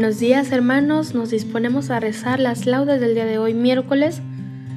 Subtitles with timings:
[0.00, 4.22] Buenos días hermanos, nos disponemos a rezar las laudes del día de hoy miércoles.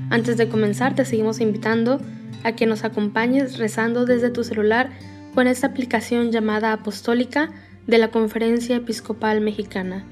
[0.09, 2.01] Antes de comenzar te seguimos invitando
[2.43, 4.89] a que nos acompañes rezando desde tu celular
[5.33, 7.51] con esta aplicación llamada Apostólica
[7.87, 10.03] de la Conferencia Episcopal Mexicana.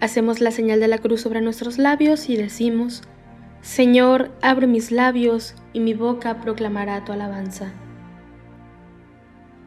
[0.00, 3.02] Hacemos la señal de la cruz sobre nuestros labios y decimos,
[3.60, 7.74] Señor, abre mis labios y mi boca proclamará tu alabanza.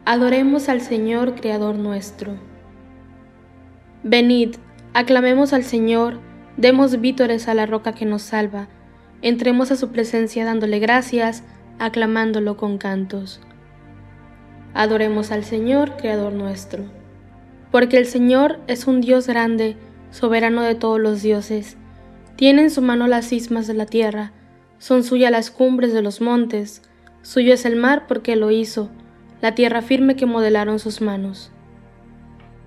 [0.04, 2.57] Adoremos al Señor, Creador nuestro.
[4.04, 4.54] Venid,
[4.94, 6.20] aclamemos al Señor,
[6.56, 8.68] demos vítores a la roca que nos salva,
[9.22, 11.42] entremos a su presencia dándole gracias,
[11.80, 13.40] aclamándolo con cantos.
[14.72, 16.84] Adoremos al Señor, Creador nuestro.
[17.72, 19.76] Porque el Señor es un Dios grande,
[20.12, 21.76] soberano de todos los dioses.
[22.36, 24.32] Tiene en su mano las cismas de la tierra,
[24.78, 26.82] son suyas las cumbres de los montes,
[27.22, 28.90] suyo es el mar porque lo hizo,
[29.42, 31.50] la tierra firme que modelaron sus manos.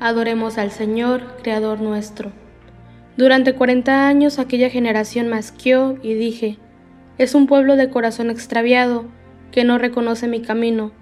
[0.00, 2.30] Adoremos al Señor, Creador nuestro.
[3.16, 6.58] Durante cuarenta años aquella generación masqueó y dije,
[7.16, 9.06] es un pueblo de corazón extraviado,
[9.52, 10.92] que no reconoce mi camino,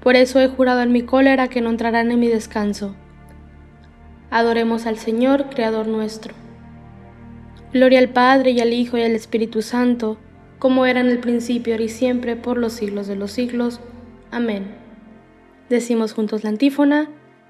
[0.00, 2.94] por eso he jurado en mi cólera que no entrarán en mi descanso.
[4.30, 6.34] Adoremos al Señor, Creador nuestro.
[7.72, 10.16] Gloria al Padre y al Hijo y al Espíritu Santo,
[10.58, 13.80] como era en el principio, ahora y siempre, por los siglos de los siglos.
[14.30, 14.74] Amén.
[15.68, 17.10] Decimos juntos la antífona.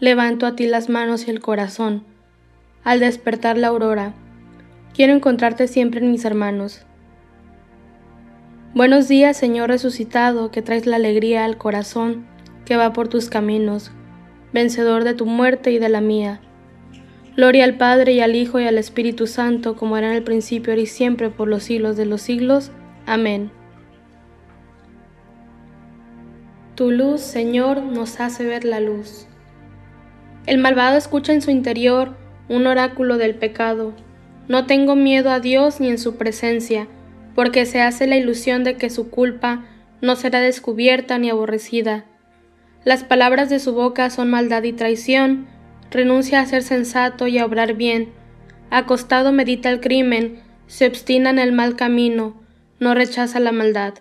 [0.00, 2.04] levanto a ti las manos y el corazón.
[2.84, 4.14] Al despertar la aurora,
[4.94, 6.86] quiero encontrarte siempre en mis hermanos.
[8.74, 12.26] Buenos días, Señor resucitado, que traes la alegría al corazón
[12.64, 13.90] que va por tus caminos,
[14.52, 16.40] vencedor de tu muerte y de la mía.
[17.36, 20.72] Gloria al Padre y al Hijo y al Espíritu Santo, como era en el principio,
[20.72, 22.70] ahora y siempre, por los siglos de los siglos.
[23.06, 23.50] Amén.
[26.74, 29.26] Tu luz, Señor, nos hace ver la luz.
[30.50, 32.16] El malvado escucha en su interior
[32.48, 33.94] un oráculo del pecado.
[34.48, 36.88] No tengo miedo a Dios ni en su presencia,
[37.36, 39.64] porque se hace la ilusión de que su culpa
[40.00, 42.04] no será descubierta ni aborrecida.
[42.84, 45.46] Las palabras de su boca son maldad y traición,
[45.92, 48.08] renuncia a ser sensato y a obrar bien.
[48.70, 52.42] Acostado medita el crimen, se obstina en el mal camino,
[52.80, 53.94] no rechaza la maldad.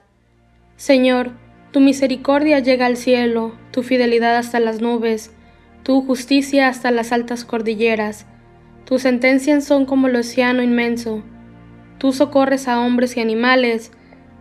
[0.78, 1.34] Señor,
[1.72, 5.32] tu misericordia llega al cielo, tu fidelidad hasta las nubes,
[5.90, 8.28] tu justicia hasta las altas cordilleras.
[8.86, 11.24] Tus sentencias son como el océano inmenso.
[11.98, 13.92] Tú socorres a hombres y animales.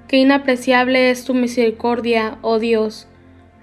[0.09, 3.09] Qué inapreciable es tu misericordia, oh Dios.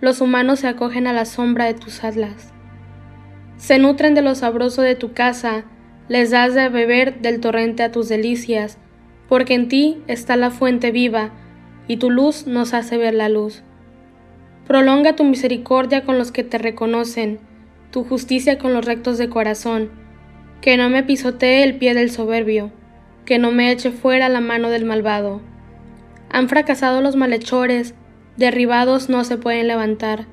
[0.02, 2.54] Los humanos se acogen a la sombra de tus alas.
[3.58, 5.66] Se nutren de lo sabroso de tu casa,
[6.08, 8.80] les das de beber del torrente a tus delicias,
[9.30, 11.30] porque en ti está la fuente viva,
[11.88, 13.62] y tu luz nos hace ver la luz.
[14.66, 17.38] Prolonga tu misericordia con los que te reconocen,
[17.96, 19.90] tu justicia con los rectos de corazón,
[20.60, 22.74] que no me pisotee el pie del soberbio,
[23.24, 25.40] que no me eche fuera la mano del malvado.
[26.30, 27.96] Han fracasado los malhechores,
[28.36, 30.26] derribados no se pueden levantar.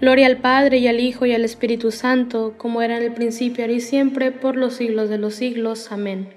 [0.00, 3.64] Gloria al Padre y al Hijo y al Espíritu Santo, como era en el principio,
[3.64, 5.92] ahora y siempre, por los siglos de los siglos.
[5.92, 6.30] Amén.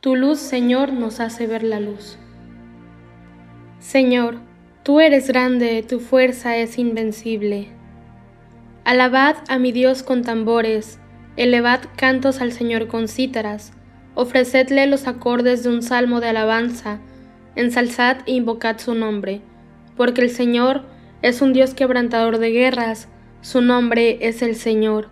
[0.00, 2.18] Tu luz, Señor, nos hace ver la luz.
[3.78, 4.40] Señor,
[4.82, 7.70] tú eres grande, tu fuerza es invencible.
[8.84, 10.98] Alabad a mi Dios con tambores,
[11.38, 13.72] elevad cantos al Señor con cítaras,
[14.14, 17.00] ofrecedle los acordes de un salmo de alabanza,
[17.56, 19.40] ensalzad e invocad su nombre,
[19.96, 20.82] porque el Señor
[21.22, 23.08] es un Dios quebrantador de guerras,
[23.40, 25.08] su nombre es el Señor.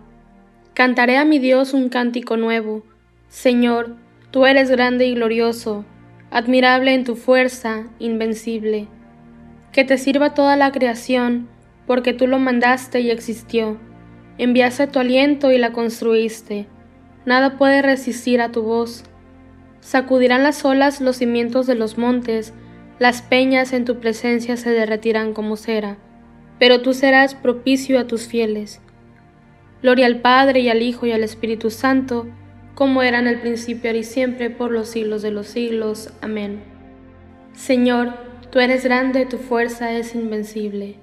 [0.75, 2.83] Cantaré a mi Dios un cántico nuevo.
[3.27, 3.95] Señor,
[4.29, 5.83] tú eres grande y glorioso,
[6.29, 8.87] admirable en tu fuerza, invencible.
[9.71, 11.47] Que te sirva toda la creación,
[11.87, 13.77] porque tú lo mandaste y existió.
[14.37, 16.67] Enviaste tu aliento y la construiste.
[17.25, 19.03] Nada puede resistir a tu voz.
[19.79, 22.53] Sacudirán las olas los cimientos de los montes,
[22.99, 25.97] las peñas en tu presencia se derretirán como cera,
[26.57, 28.81] pero tú serás propicio a tus fieles.
[29.81, 32.27] Gloria al Padre y al Hijo y al Espíritu Santo,
[32.75, 36.13] como era en el principio, y siempre, por los siglos de los siglos.
[36.21, 36.63] Amén.
[37.53, 38.13] Señor,
[38.49, 41.02] tú eres grande, tu fuerza es invencible.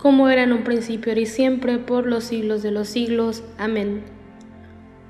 [0.00, 3.44] como era en un principio, y siempre, por los siglos de los siglos.
[3.58, 4.02] Amén.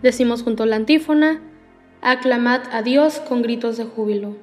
[0.03, 1.41] Decimos junto a la antífona,
[2.03, 4.37] aclamad a Dios con gritos de júbilo.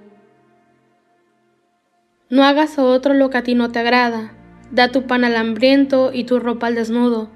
[2.30, 4.34] No hagas a otro lo que a ti no te agrada,
[4.72, 7.30] da tu pan al hambriento y tu ropa al desnudo,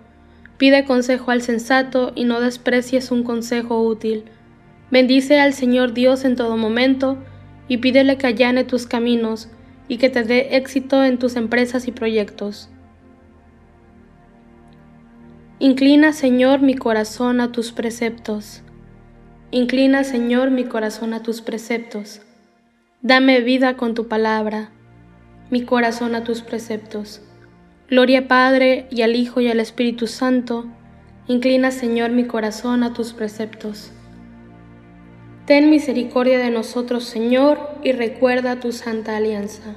[0.57, 4.23] pide consejo al sensato y no desprecies un consejo útil.
[4.89, 7.17] Bendice al Señor Dios en todo momento,
[7.67, 9.49] y pídele que allane tus caminos,
[9.89, 12.70] y que te dé éxito en tus empresas y proyectos.
[15.63, 18.63] Inclina, Señor, mi corazón a tus preceptos.
[19.51, 22.23] Inclina, Señor, mi corazón a tus preceptos.
[23.03, 24.71] Dame vida con tu palabra,
[25.51, 27.21] mi corazón a tus preceptos.
[27.91, 30.65] Gloria Padre y al Hijo y al Espíritu Santo.
[31.27, 33.91] Inclina, Señor, mi corazón a tus preceptos.
[35.45, 39.75] Ten misericordia de nosotros, Señor, y recuerda tu santa alianza.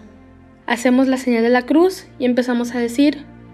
[0.64, 3.26] Hacemos la señal de la cruz y empezamos a decir,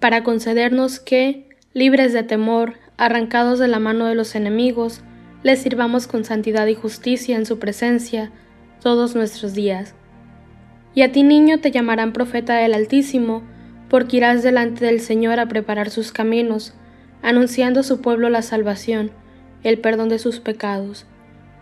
[0.00, 5.02] para concedernos que, libres de temor, arrancados de la mano de los enemigos,
[5.42, 8.30] les sirvamos con santidad y justicia en su presencia
[8.80, 9.94] todos nuestros días.
[10.94, 13.42] Y a ti niño te llamarán profeta del Altísimo,
[13.88, 16.74] porque irás delante del Señor a preparar sus caminos,
[17.22, 19.10] anunciando a su pueblo la salvación,
[19.62, 21.06] el perdón de sus pecados.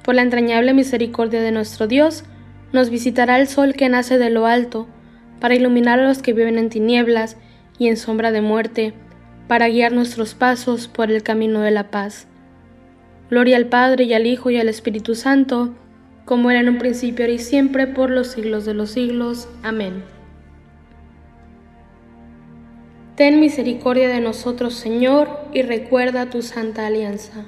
[0.03, 2.25] Por la entrañable misericordia de nuestro Dios,
[2.73, 4.87] nos visitará el sol que nace de lo alto,
[5.41, 7.37] para iluminar a los que viven en tinieblas
[7.79, 8.95] y en sombra de muerte,
[9.49, 12.27] para guiar nuestros pasos por el camino de la paz.
[13.31, 15.75] Gloria al Padre y al Hijo y al Espíritu Santo,
[16.25, 19.49] como era en un principio, y siempre, por los siglos de los siglos.
[19.63, 20.03] Amén.
[23.17, 27.47] Ten misericordia de nosotros, Señor, y recuerda tu santa alianza.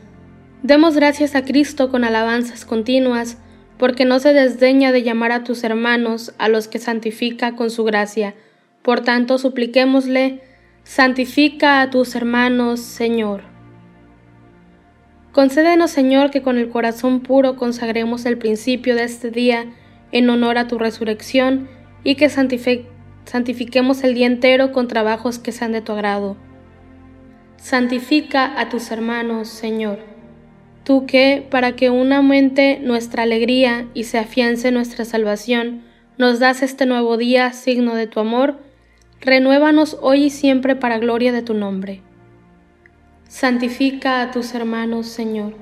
[0.62, 3.36] Demos gracias a Cristo con alabanzas continuas,
[3.76, 7.84] porque no se desdeña de llamar a tus hermanos, a los que santifica con su
[7.84, 8.34] gracia.
[8.82, 10.42] Por tanto, supliquémosle,
[10.82, 13.42] santifica a tus hermanos, Señor.
[15.32, 19.66] Concédenos, Señor, que con el corazón puro consagremos el principio de este día
[20.10, 21.68] en honor a tu resurrección
[22.02, 26.36] y que santifiquemos el día entero con trabajos que sean de tu agrado.
[27.56, 29.98] Santifica a tus hermanos, Señor.
[30.84, 35.82] Tú que, para que una aumente nuestra alegría y se afiance nuestra salvación,
[36.16, 38.58] nos das este nuevo día signo de tu amor,
[39.20, 42.02] renuévanos hoy y siempre para gloria de tu nombre.
[43.28, 45.54] Santifica a tus hermanos, Señor.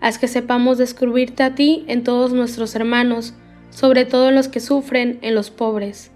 [0.00, 3.34] Haz que sepamos descubrirte a ti en todos nuestros hermanos,
[3.70, 6.10] sobre todo en los que sufren, en los pobres.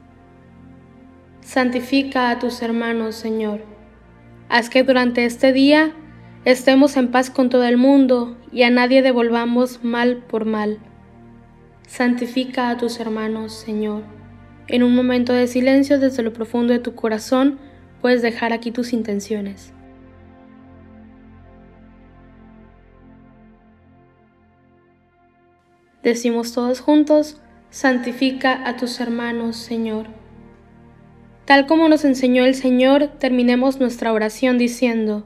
[1.40, 3.64] Santifica a tus hermanos, Señor.
[4.48, 5.92] Haz que durante este día
[6.44, 10.78] estemos en paz con todo el mundo y a nadie devolvamos mal por mal.
[11.86, 14.17] Santifica a tus hermanos, Señor.
[14.68, 17.58] En un momento de silencio desde lo profundo de tu corazón,
[18.02, 19.72] puedes dejar aquí tus intenciones.
[26.02, 30.06] Decimos todos juntos, santifica a tus hermanos, Señor.
[31.44, 35.24] Tal como nos enseñó el Señor, terminemos nuestra oración diciendo,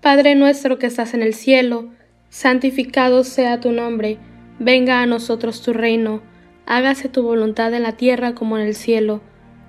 [0.00, 1.90] Padre nuestro que estás en el cielo,
[2.28, 4.18] santificado sea tu nombre,
[4.58, 6.20] venga a nosotros tu reino,
[6.66, 9.22] hágase tu voluntad en la tierra como en el cielo.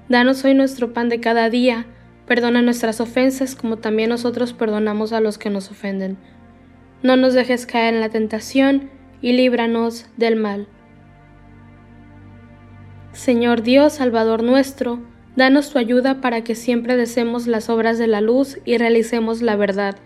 [0.10, 1.86] Danos hoy nuestro pan de cada día,
[2.26, 6.18] perdona nuestras ofensas como también nosotros perdonamos a los que nos ofenden.
[7.04, 8.90] No nos dejes caer en la tentación,
[9.22, 10.68] y líbranos del mal.
[13.14, 15.00] Señor Dios, Salvador nuestro,
[15.36, 19.56] danos tu ayuda para que siempre deseemos las obras de la luz y realicemos la
[19.56, 19.98] verdad.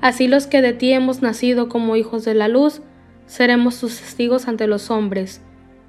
[0.00, 2.82] Así los que de ti hemos nacido como hijos de la luz,
[3.26, 5.42] seremos tus testigos ante los hombres.